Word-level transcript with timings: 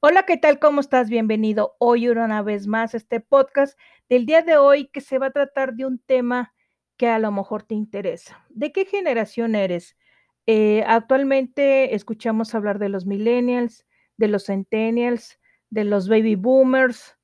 Hola, 0.00 0.22
¿qué 0.22 0.36
tal? 0.36 0.60
¿Cómo 0.60 0.80
estás? 0.80 1.10
Bienvenido 1.10 1.74
hoy 1.80 2.08
una 2.08 2.40
vez 2.42 2.68
más 2.68 2.94
a 2.94 2.98
este 2.98 3.18
podcast 3.18 3.76
del 4.08 4.26
día 4.26 4.42
de 4.42 4.56
hoy 4.56 4.86
que 4.86 5.00
se 5.00 5.18
va 5.18 5.26
a 5.26 5.32
tratar 5.32 5.74
de 5.74 5.86
un 5.86 5.98
tema 5.98 6.54
que 6.96 7.08
a 7.08 7.18
lo 7.18 7.32
mejor 7.32 7.64
te 7.64 7.74
interesa. 7.74 8.46
¿De 8.48 8.70
qué 8.70 8.84
generación 8.84 9.56
eres? 9.56 9.96
Eh, 10.46 10.84
actualmente 10.86 11.96
escuchamos 11.96 12.54
hablar 12.54 12.78
de 12.78 12.88
los 12.90 13.06
millennials, 13.06 13.86
de 14.16 14.28
los 14.28 14.46
centennials, 14.46 15.40
de 15.68 15.82
los 15.82 16.08
baby 16.08 16.36
boomers, 16.36 17.16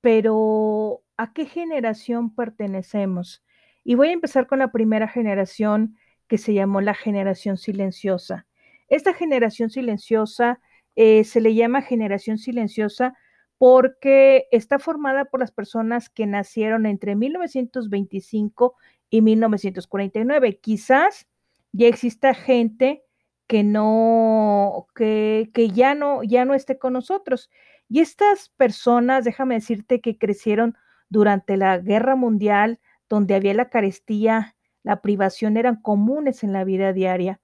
pero 0.00 1.02
¿a 1.16 1.32
qué 1.32 1.44
generación 1.44 2.36
pertenecemos? 2.36 3.42
Y 3.82 3.96
voy 3.96 4.10
a 4.10 4.12
empezar 4.12 4.46
con 4.46 4.60
la 4.60 4.70
primera 4.70 5.08
generación 5.08 5.96
que 6.28 6.38
se 6.38 6.54
llamó 6.54 6.82
la 6.82 6.94
generación 6.94 7.56
silenciosa. 7.56 8.46
Esta 8.86 9.12
generación 9.12 9.70
silenciosa 9.70 10.60
eh, 10.96 11.24
se 11.24 11.40
le 11.40 11.54
llama 11.54 11.82
generación 11.82 12.38
silenciosa 12.38 13.14
porque 13.58 14.48
está 14.50 14.78
formada 14.78 15.26
por 15.26 15.40
las 15.40 15.52
personas 15.52 16.08
que 16.10 16.26
nacieron 16.26 16.84
entre 16.84 17.14
1925 17.14 18.74
y 19.08 19.22
1949. 19.22 20.58
Quizás 20.58 21.28
ya 21.70 21.86
exista 21.86 22.34
gente 22.34 23.04
que 23.46 23.62
no, 23.62 24.88
que, 24.94 25.50
que 25.54 25.68
ya 25.68 25.94
no, 25.94 26.22
ya 26.22 26.44
no 26.44 26.54
esté 26.54 26.78
con 26.78 26.94
nosotros. 26.94 27.50
Y 27.88 28.00
estas 28.00 28.48
personas, 28.56 29.24
déjame 29.24 29.54
decirte 29.54 30.00
que 30.00 30.18
crecieron 30.18 30.76
durante 31.08 31.56
la 31.56 31.78
guerra 31.78 32.16
mundial, 32.16 32.80
donde 33.08 33.34
había 33.34 33.54
la 33.54 33.68
carestía, 33.68 34.56
la 34.82 35.02
privación 35.02 35.56
eran 35.56 35.80
comunes 35.80 36.42
en 36.42 36.52
la 36.52 36.64
vida 36.64 36.92
diaria. 36.92 37.40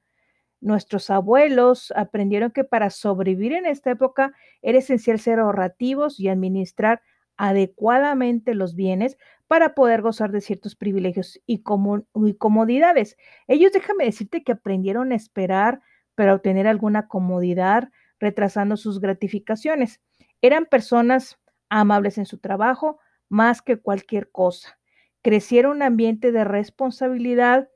Nuestros 0.60 1.10
abuelos 1.10 1.92
aprendieron 1.94 2.50
que 2.50 2.64
para 2.64 2.90
sobrevivir 2.90 3.52
en 3.52 3.66
esta 3.66 3.90
época 3.90 4.32
era 4.60 4.78
esencial 4.78 5.20
ser 5.20 5.38
ahorrativos 5.38 6.18
y 6.18 6.28
administrar 6.28 7.00
adecuadamente 7.36 8.54
los 8.54 8.74
bienes 8.74 9.16
para 9.46 9.74
poder 9.74 10.02
gozar 10.02 10.32
de 10.32 10.40
ciertos 10.40 10.74
privilegios 10.74 11.40
y, 11.46 11.62
comodidades. 11.62 13.16
Ellos, 13.46 13.72
déjame 13.72 14.04
decirte 14.04 14.42
que 14.42 14.52
aprendieron 14.52 15.12
a 15.12 15.14
esperar 15.14 15.80
para 16.16 16.34
obtener 16.34 16.66
alguna 16.66 17.06
comodidad, 17.06 17.90
retrasando 18.18 18.76
sus 18.76 19.00
gratificaciones. 19.00 20.00
Eran 20.42 20.66
personas 20.66 21.38
amables 21.68 22.18
en 22.18 22.26
su 22.26 22.38
trabajo 22.38 22.98
más 23.28 23.62
que 23.62 23.76
cualquier 23.76 24.30
cosa. 24.30 24.78
Crecieron 25.22 25.76
un 25.76 25.82
ambiente 25.82 26.32
de 26.32 26.42
responsabilidad 26.42 27.68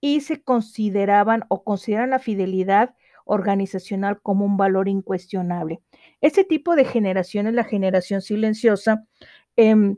y 0.00 0.20
se 0.20 0.42
consideraban 0.42 1.44
o 1.48 1.64
consideran 1.64 2.10
la 2.10 2.18
fidelidad 2.18 2.94
organizacional 3.24 4.20
como 4.22 4.44
un 4.44 4.56
valor 4.56 4.88
incuestionable. 4.88 5.80
Este 6.20 6.44
tipo 6.44 6.76
de 6.76 6.84
generación 6.84 7.46
es 7.46 7.54
la 7.54 7.64
generación 7.64 8.22
silenciosa. 8.22 9.04
Em, 9.56 9.96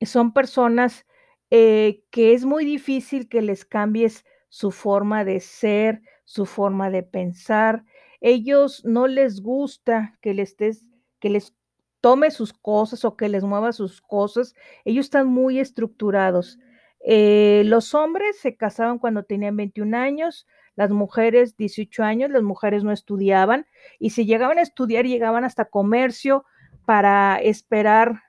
son 0.00 0.32
personas 0.32 1.06
eh, 1.50 2.02
que 2.10 2.34
es 2.34 2.44
muy 2.44 2.64
difícil 2.64 3.28
que 3.28 3.42
les 3.42 3.64
cambies 3.64 4.24
su 4.48 4.70
forma 4.70 5.24
de 5.24 5.40
ser, 5.40 6.02
su 6.24 6.46
forma 6.46 6.90
de 6.90 7.02
pensar. 7.02 7.84
Ellos 8.20 8.84
no 8.84 9.06
les 9.06 9.40
gusta 9.42 10.18
que 10.20 10.34
les 10.34 10.56
que 11.20 11.30
les 11.30 11.54
tome 12.00 12.30
sus 12.30 12.52
cosas 12.52 13.04
o 13.04 13.16
que 13.16 13.28
les 13.28 13.44
mueva 13.44 13.72
sus 13.72 14.00
cosas. 14.00 14.54
Ellos 14.84 15.06
están 15.06 15.26
muy 15.28 15.58
estructurados. 15.58 16.58
Eh, 17.10 17.62
los 17.64 17.94
hombres 17.94 18.38
se 18.38 18.54
casaban 18.58 18.98
cuando 18.98 19.22
tenían 19.22 19.56
21 19.56 19.96
años, 19.96 20.46
las 20.76 20.90
mujeres 20.90 21.56
18 21.56 22.04
años, 22.04 22.30
las 22.30 22.42
mujeres 22.42 22.84
no 22.84 22.92
estudiaban 22.92 23.66
y 23.98 24.10
si 24.10 24.26
llegaban 24.26 24.58
a 24.58 24.62
estudiar 24.62 25.06
llegaban 25.06 25.42
hasta 25.42 25.64
comercio 25.64 26.44
para 26.84 27.36
esperar 27.36 28.24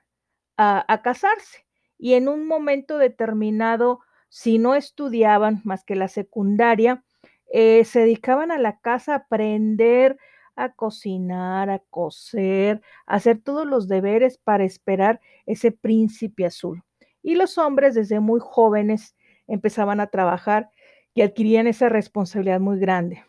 a, 0.56 1.00
casarse. 1.04 1.66
Y 1.98 2.14
en 2.14 2.26
un 2.26 2.46
momento 2.46 2.96
determinado, 2.96 4.00
si 4.30 4.56
no 4.56 4.74
estudiaban 4.74 5.60
más 5.64 5.84
que 5.84 5.94
la 5.94 6.08
secundaria, 6.08 7.04
eh, 7.52 7.84
se 7.84 8.00
dedicaban 8.00 8.50
a 8.50 8.58
la 8.58 8.80
casa 8.80 9.12
a 9.12 9.16
aprender 9.16 10.16
a 10.56 10.72
cocinar, 10.72 11.68
a 11.68 11.80
coser, 11.90 12.80
a 13.06 13.16
hacer 13.16 13.42
todos 13.42 13.66
los 13.66 13.88
deberes 13.88 14.38
para 14.38 14.64
esperar 14.64 15.20
ese 15.44 15.70
príncipe 15.70 16.46
azul 16.46 16.82
y 17.22 17.34
los 17.34 17.58
hombres 17.58 17.94
desde 17.94 18.20
muy 18.20 18.40
jóvenes 18.40 19.16
empezaban 19.46 20.00
a 20.00 20.08
trabajar 20.08 20.70
y 21.14 21.22
adquirían 21.22 21.66
esa 21.66 21.88
responsabilidad 21.88 22.60
muy 22.60 22.78
grande. 22.78 23.24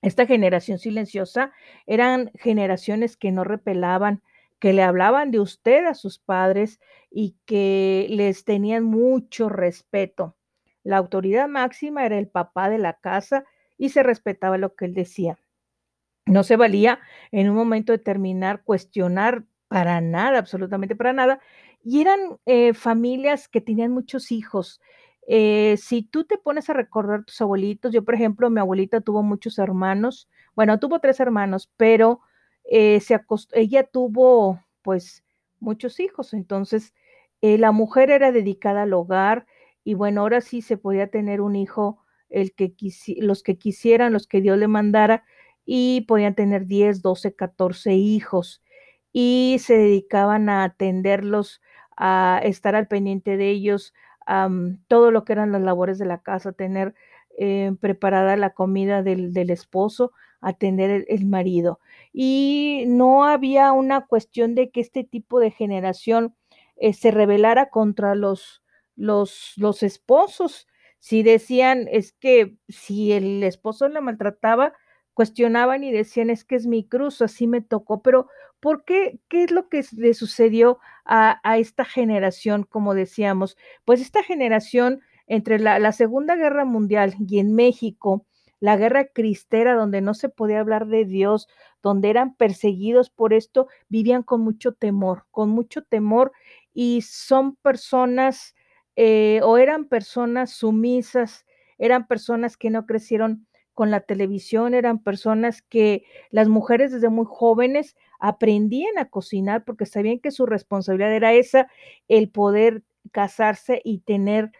Esta 0.00 0.26
generación 0.26 0.78
silenciosa 0.78 1.52
eran 1.86 2.32
generaciones 2.34 3.16
que 3.16 3.30
no 3.30 3.44
repelaban, 3.44 4.22
que 4.58 4.72
le 4.72 4.82
hablaban 4.82 5.30
de 5.30 5.40
usted 5.40 5.84
a 5.86 5.94
sus 5.94 6.18
padres 6.18 6.80
y 7.10 7.36
que 7.46 8.06
les 8.10 8.44
tenían 8.44 8.84
mucho 8.84 9.48
respeto. 9.48 10.36
La 10.82 10.96
autoridad 10.96 11.46
máxima 11.48 12.04
era 12.04 12.18
el 12.18 12.28
papá 12.28 12.68
de 12.68 12.78
la 12.78 12.94
casa 12.94 13.44
y 13.78 13.90
se 13.90 14.02
respetaba 14.02 14.58
lo 14.58 14.74
que 14.74 14.86
él 14.86 14.94
decía. 14.94 15.38
No 16.26 16.42
se 16.42 16.56
valía 16.56 17.00
en 17.30 17.48
un 17.50 17.56
momento 17.56 17.92
de 17.92 17.98
terminar 17.98 18.62
cuestionar 18.64 19.44
para 19.68 20.00
nada, 20.00 20.38
absolutamente 20.38 20.96
para 20.96 21.12
nada, 21.12 21.40
y 21.84 22.00
eran 22.00 22.20
eh, 22.46 22.74
familias 22.74 23.48
que 23.48 23.60
tenían 23.60 23.92
muchos 23.92 24.32
hijos. 24.32 24.80
Eh, 25.28 25.76
si 25.78 26.02
tú 26.02 26.24
te 26.24 26.38
pones 26.38 26.68
a 26.70 26.72
recordar 26.74 27.24
tus 27.24 27.40
abuelitos, 27.40 27.92
yo 27.92 28.04
por 28.04 28.14
ejemplo, 28.14 28.50
mi 28.50 28.60
abuelita 28.60 29.00
tuvo 29.00 29.22
muchos 29.22 29.58
hermanos, 29.58 30.28
bueno, 30.54 30.78
tuvo 30.78 30.98
tres 31.00 31.20
hermanos, 31.20 31.70
pero 31.76 32.20
eh, 32.64 33.00
se 33.00 33.20
ella 33.52 33.84
tuvo 33.84 34.60
pues 34.82 35.24
muchos 35.60 36.00
hijos, 36.00 36.34
entonces 36.34 36.94
la 37.40 37.72
mujer 37.72 38.10
era 38.10 38.30
dedicada 38.30 38.82
al 38.82 38.92
hogar 38.92 39.46
y 39.84 39.94
bueno, 39.94 40.20
ahora 40.20 40.40
sí 40.40 40.62
se 40.62 40.76
podía 40.76 41.08
tener 41.08 41.40
un 41.40 41.56
hijo, 41.56 41.98
el 42.30 42.54
que 42.54 42.72
los 43.18 43.42
que 43.42 43.58
quisieran, 43.58 44.12
los 44.12 44.26
que 44.28 44.40
Dios 44.40 44.58
le 44.58 44.68
mandara, 44.68 45.24
y 45.64 46.02
podían 46.02 46.34
tener 46.34 46.66
10, 46.66 47.02
12, 47.02 47.34
14 47.34 47.94
hijos 47.94 48.62
y 49.12 49.56
se 49.60 49.76
dedicaban 49.76 50.48
a 50.48 50.64
atenderlos 50.64 51.60
a 51.96 52.40
estar 52.42 52.74
al 52.74 52.88
pendiente 52.88 53.36
de 53.36 53.50
ellos, 53.50 53.94
todo 54.88 55.10
lo 55.10 55.24
que 55.24 55.32
eran 55.32 55.52
las 55.52 55.62
labores 55.62 55.98
de 55.98 56.06
la 56.06 56.22
casa, 56.22 56.52
tener 56.52 56.94
eh, 57.38 57.72
preparada 57.80 58.36
la 58.36 58.50
comida 58.50 59.02
del, 59.02 59.50
esposo, 59.50 60.12
atender 60.40 61.04
el, 61.08 61.26
marido. 61.26 61.80
Y 62.12 62.84
no 62.86 63.24
había 63.24 63.72
una 63.72 64.06
cuestión 64.06 64.54
de 64.54 64.70
que 64.70 64.80
este 64.80 65.04
tipo 65.04 65.40
de 65.40 65.50
generación 65.50 66.34
eh, 66.76 66.92
se 66.92 67.10
rebelara 67.10 67.70
contra 67.70 68.14
los, 68.14 68.62
los 68.96 69.82
esposos. 69.82 70.68
Si 70.98 71.22
decían, 71.22 71.88
es 71.90 72.12
que 72.12 72.56
si 72.68 73.12
el 73.12 73.42
esposo 73.42 73.88
la 73.88 74.00
maltrataba, 74.00 74.74
cuestionaban 75.14 75.84
y 75.84 75.92
decían, 75.92 76.30
es 76.30 76.44
que 76.44 76.56
es 76.56 76.66
mi 76.66 76.84
cruz, 76.84 77.22
así 77.22 77.46
me 77.46 77.60
tocó, 77.60 78.02
pero 78.02 78.28
¿por 78.60 78.84
qué? 78.84 79.18
¿Qué 79.28 79.44
es 79.44 79.50
lo 79.50 79.68
que 79.68 79.84
le 79.96 80.14
sucedió 80.14 80.78
a, 81.04 81.40
esta 81.58 81.84
generación, 81.84 82.64
como 82.64 82.94
decíamos? 82.94 83.56
Pues 83.84 84.00
esta 84.00 84.22
generación 84.22 85.00
entre 85.26 85.58
la, 85.58 85.78
la, 85.78 85.92
Segunda 85.92 86.36
Guerra 86.36 86.64
Mundial 86.64 87.14
y 87.18 87.38
en 87.38 87.54
México, 87.54 88.26
la 88.60 88.76
guerra 88.76 89.06
cristera, 89.06 89.74
donde 89.74 90.00
no 90.00 90.14
se 90.14 90.28
podía 90.28 90.60
hablar 90.60 90.86
de 90.86 91.04
Dios, 91.04 91.48
donde 91.82 92.10
eran 92.10 92.36
perseguidos 92.36 93.10
por 93.10 93.32
esto, 93.32 93.66
vivían 93.88 94.22
con 94.22 94.40
mucho 94.40 94.72
temor, 94.72 95.24
con 95.30 95.50
mucho 95.50 95.82
temor 95.82 96.32
y 96.72 97.02
son 97.02 97.56
personas 97.56 98.54
eh, 98.96 99.40
o 99.42 99.58
eran 99.58 99.86
personas 99.86 100.52
sumisas, 100.52 101.44
eran 101.78 102.06
personas 102.06 102.56
que 102.56 102.70
no 102.70 102.86
crecieron 102.86 103.46
con 103.74 103.90
la 103.90 104.00
televisión, 104.00 104.74
eran 104.74 105.02
personas 105.02 105.62
que 105.62 106.04
las 106.30 106.48
mujeres 106.48 106.92
desde 106.92 107.08
muy 107.08 107.26
jóvenes 107.28 107.96
aprendían 108.18 108.98
a 108.98 109.08
cocinar 109.08 109.64
porque 109.64 109.86
sabían 109.86 110.20
que 110.20 110.30
su 110.30 110.46
responsabilidad 110.46 111.12
era 111.14 111.32
esa, 111.32 111.68
el 112.08 112.30
poder 112.30 112.82
casarse 113.12 113.80
y 113.84 113.98
tener 114.00 114.50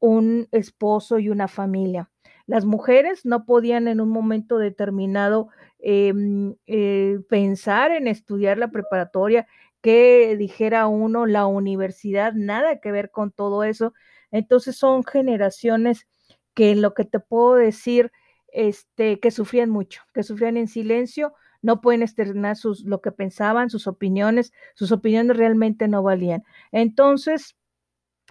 un 0.00 0.48
esposo 0.52 1.18
y 1.18 1.28
una 1.30 1.48
familia. 1.48 2.10
Las 2.46 2.64
mujeres 2.66 3.24
no 3.24 3.46
podían 3.46 3.88
en 3.88 4.00
un 4.00 4.10
momento 4.10 4.58
determinado 4.58 5.48
em, 5.78 6.56
eh, 6.66 7.18
pensar 7.28 7.90
en 7.92 8.06
estudiar 8.08 8.58
la 8.58 8.70
preparatoria, 8.70 9.46
que 9.80 10.36
dijera 10.38 10.86
uno, 10.86 11.26
la 11.26 11.46
universidad, 11.46 12.32
nada 12.34 12.80
que 12.80 12.92
ver 12.92 13.10
con 13.10 13.30
todo 13.32 13.64
eso. 13.64 13.92
Entonces 14.30 14.76
son 14.76 15.04
generaciones 15.04 16.06
que 16.54 16.74
lo 16.76 16.94
que 16.94 17.04
te 17.04 17.20
puedo 17.20 17.54
decir, 17.54 18.10
este, 18.54 19.20
que 19.20 19.30
sufrían 19.32 19.70
mucho, 19.70 20.02
que 20.14 20.22
sufrían 20.24 20.56
en 20.56 20.68
silencio, 20.68 21.34
no 21.62 21.80
pueden 21.82 22.02
externar 22.02 22.56
sus, 22.56 22.84
lo 22.84 23.02
que 23.02 23.12
pensaban, 23.12 23.70
sus 23.70 23.86
opiniones, 23.88 24.52
sus 24.74 24.92
opiniones 24.92 25.36
realmente 25.36 25.88
no 25.88 26.02
valían. 26.02 26.44
Entonces, 26.72 27.56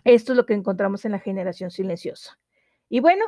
esto 0.03 0.33
es 0.33 0.37
lo 0.37 0.45
que 0.45 0.53
encontramos 0.53 1.05
en 1.05 1.11
la 1.13 1.19
generación 1.19 1.71
silenciosa. 1.71 2.39
Y 2.89 2.99
bueno, 2.99 3.25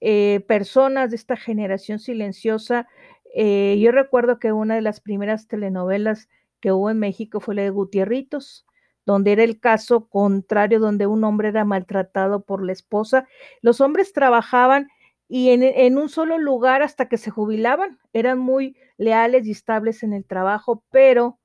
eh, 0.00 0.44
personas 0.48 1.10
de 1.10 1.16
esta 1.16 1.36
generación 1.36 1.98
silenciosa 1.98 2.88
Eh, 3.34 3.78
yo 3.80 3.92
recuerdo 3.92 4.38
que 4.38 4.52
una 4.52 4.74
de 4.76 4.82
las 4.82 5.00
primeras 5.00 5.48
telenovelas 5.48 6.28
que 6.60 6.72
hubo 6.72 6.90
en 6.90 6.98
México 6.98 7.40
fue 7.40 7.54
la 7.54 7.62
de 7.62 7.70
Gutierritos, 7.70 8.66
donde 9.06 9.32
era 9.32 9.44
el 9.44 9.60
caso 9.60 10.08
contrario, 10.08 10.80
donde 10.80 11.06
un 11.06 11.24
hombre 11.24 11.48
era 11.50 11.64
maltratado 11.66 12.42
por 12.44 12.64
la 12.64 12.72
esposa. 12.72 13.28
Los 13.62 13.80
hombres 13.82 14.12
trabajaban 14.14 14.88
y 15.28 15.50
en, 15.50 15.98
un 15.98 16.08
solo 16.08 16.38
lugar 16.38 16.82
hasta 16.82 17.06
que 17.06 17.18
se 17.18 17.30
jubilaban. 17.30 17.98
Eran 18.14 18.38
muy 18.38 18.76
leales 18.96 19.46
y 19.46 19.50
estables 19.50 20.02
en 20.02 20.14
el 20.14 20.24
trabajo, 20.24 20.82
pero 20.90 21.38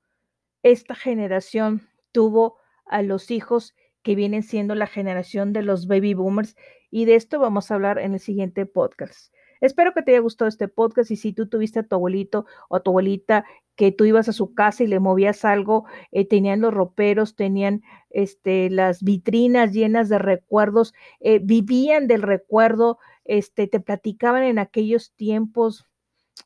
esta 0.63 0.95
generación 0.95 1.81
tuvo 2.13 2.57
a 2.85 3.01
los 3.01 3.29
hijos 3.29 3.75
que 4.01 4.15
vienen 4.15 4.43
siendo 4.43 4.75
la 4.75 4.87
generación 4.87 5.51
de 5.53 5.63
los 5.63 5.87
baby 5.87 6.13
boomers 6.13 6.55
y 6.89 7.05
de 7.05 7.15
esto 7.15 7.39
vamos 7.39 7.69
a 7.69 7.75
hablar 7.75 7.99
en 7.99 8.13
el 8.13 8.19
siguiente 8.19 8.65
podcast. 8.65 9.33
Espero 9.61 9.93
que 9.93 10.01
te 10.01 10.11
haya 10.11 10.19
gustado 10.19 10.49
este 10.49 10.67
podcast 10.67 11.09
y 11.09 11.15
si 11.15 11.31
tú 11.31 11.47
tuviste 11.47 11.79
a 11.79 11.83
tu 11.83 11.95
abuelito 11.95 12.45
o 12.67 12.75
a 12.75 12.83
tu 12.83 12.91
abuelita 12.91 13.45
que 13.75 13.93
tú 13.93 14.03
ibas 14.03 14.27
a 14.27 14.33
su 14.33 14.53
casa 14.53 14.83
y 14.83 14.87
le 14.87 14.99
movías 14.99 15.45
algo, 15.45 15.85
eh, 16.11 16.27
tenían 16.27 16.59
los 16.59 16.73
roperos, 16.73 17.35
tenían 17.35 17.81
este, 18.09 18.69
las 18.69 19.03
vitrinas 19.03 19.71
llenas 19.71 20.09
de 20.09 20.19
recuerdos, 20.19 20.93
eh, 21.21 21.39
vivían 21.41 22.07
del 22.07 22.23
recuerdo, 22.23 22.99
este, 23.25 23.67
te 23.67 23.79
platicaban 23.79 24.43
en 24.43 24.59
aquellos 24.59 25.11
tiempos, 25.13 25.85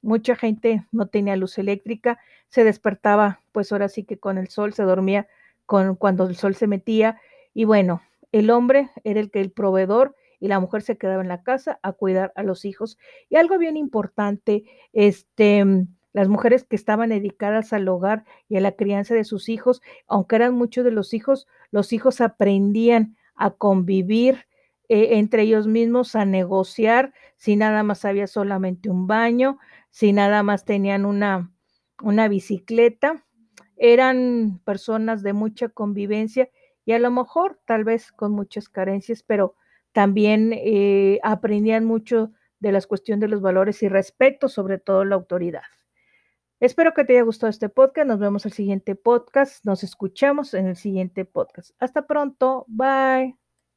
mucha 0.02 0.36
gente 0.36 0.86
no 0.92 1.08
tenía 1.08 1.36
luz 1.36 1.58
eléctrica, 1.58 2.20
se 2.50 2.64
despertaba 2.64 3.42
pues 3.52 3.72
ahora 3.72 3.90
sí 3.90 4.04
que 4.04 4.20
con 4.20 4.38
el 4.38 4.48
sol, 4.48 4.74
se 4.74 4.84
dormía 4.84 5.28
con, 5.66 5.96
cuando 5.96 6.28
el 6.28 6.36
sol 6.36 6.56
se 6.56 6.68
metía 6.68 7.20
y 7.54 7.66
bueno, 7.66 8.02
el 8.32 8.50
hombre 8.50 8.90
era 9.04 9.20
el 9.20 9.32
que 9.32 9.42
el 9.42 9.52
proveedor 9.52 10.16
y 10.40 10.48
la 10.48 10.60
mujer 10.60 10.82
se 10.82 10.98
quedaba 10.98 11.22
en 11.22 11.30
la 11.30 11.44
casa 11.44 11.80
a 11.82 11.94
cuidar 11.94 12.32
a 12.36 12.44
los 12.44 12.66
hijos. 12.66 12.98
Y 13.30 13.38
algo 13.38 13.58
bien 13.58 13.78
importante, 13.78 14.66
este, 14.94 15.66
las 16.14 16.28
mujeres 16.28 16.64
que 16.64 16.76
estaban 16.76 17.10
dedicadas 17.10 17.74
al 17.74 17.88
hogar 17.88 18.26
y 18.50 18.58
a 18.58 18.62
la 18.62 18.74
crianza 18.74 19.16
de 19.16 19.24
sus 19.24 19.50
hijos, 19.50 19.82
aunque 20.08 20.36
eran 20.36 20.54
muchos 20.54 20.84
de 20.86 20.92
los 20.92 21.14
hijos, 21.14 21.48
los 21.72 21.94
hijos 21.94 22.22
aprendían 22.22 23.16
a 23.36 23.52
convivir 23.52 24.47
eh, 24.90 25.18
entre 25.18 25.44
ellos 25.44 25.68
mismos, 25.68 26.16
a 26.16 26.26
negociar, 26.26 27.14
si 27.36 27.56
nada 27.56 27.84
más 27.84 28.06
había 28.06 28.28
solamente 28.28 28.90
un 28.90 29.08
baño, 29.08 29.60
si 29.90 30.14
nada 30.14 30.44
más 30.44 30.66
tenían 30.66 31.06
una, 31.06 31.52
una 32.02 32.28
bicicleta, 32.28 33.26
eran 33.76 34.60
personas 34.64 35.24
de 35.24 35.34
mucha 35.34 35.70
convivencia 35.70 36.50
y 36.86 36.94
a 36.94 37.00
lo 37.00 37.12
mejor 37.12 37.60
tal 37.66 37.84
vez 37.84 38.12
con 38.12 38.32
muchas 38.32 38.70
carencias, 38.70 39.24
pero 39.24 39.56
también 39.92 40.54
eh, 40.54 41.20
aprendían 41.24 41.86
mucho 41.86 42.32
de 42.60 42.72
las 42.72 42.88
cuestiones 42.88 43.22
de 43.22 43.28
los 43.28 43.42
valores 43.42 43.84
y 43.84 43.90
respeto, 43.90 44.48
sobre 44.48 44.78
todo 44.78 45.06
la 45.06 45.16
autoridad. 45.16 45.64
Espero 46.60 46.94
que 46.94 47.04
te 47.04 47.14
haya 47.14 47.22
gustado 47.22 47.50
este 47.50 47.70
podcast. 47.70 48.08
Nos 48.08 48.20
vemos 48.20 48.46
el 48.46 48.52
siguiente 48.54 48.96
podcast. 48.96 49.64
Nos 49.66 49.84
escuchamos 49.84 50.54
en 50.56 50.68
el 50.68 50.76
siguiente 50.76 51.24
podcast. 51.26 51.72
Hasta 51.80 52.08
pronto. 52.08 52.66
Bye. 52.68 53.47